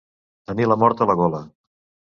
[0.51, 1.45] Tenir la mort a la gola.